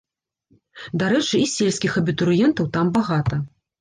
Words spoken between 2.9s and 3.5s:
багата.